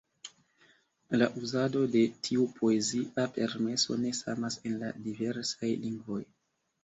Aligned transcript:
La 1.21 1.25
uzado 1.41 1.81
de 1.95 2.01
tiu 2.27 2.45
poezia 2.55 3.25
permeso 3.35 3.97
ne 4.05 4.13
samas 4.21 4.59
en 4.69 4.79
la 4.85 4.89
diversaj 5.09 5.73
lingvoj. 5.85 6.21